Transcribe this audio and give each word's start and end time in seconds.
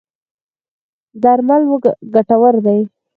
درمل 1.23 1.61
ګټور 2.13 2.55
دی. 2.65 2.79